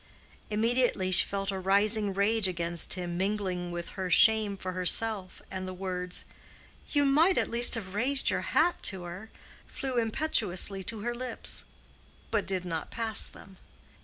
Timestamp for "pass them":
12.89-13.57